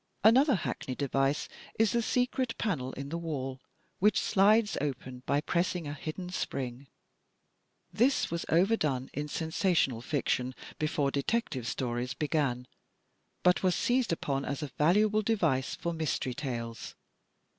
Another 0.23 0.55
hackneyed 0.55 0.97
device 0.97 1.47
is 1.77 1.91
the 1.91 2.01
secret 2.01 2.57
panel 2.57 2.91
in 2.93 3.09
the 3.09 3.19
wall, 3.19 3.61
which 3.99 4.19
slides 4.19 4.75
open 4.81 5.21
by 5.27 5.41
pressing 5.41 5.85
a 5.85 5.93
hidden 5.93 6.31
spring. 6.31 6.87
This 7.93 8.31
was 8.31 8.43
overdone 8.49 9.11
in 9.13 9.27
sensational 9.27 10.01
fiction, 10.01 10.55
before 10.79 11.11
Detective 11.11 11.67
Stories 11.67 12.15
began, 12.15 12.65
but 13.43 13.61
was 13.61 13.75
seized 13.75 14.11
upon 14.11 14.43
as 14.43 14.63
a 14.63 14.69
valuable 14.75 15.21
device 15.21 15.75
for 15.75 15.93
Mystery 15.93 16.33
tales. 16.33 16.95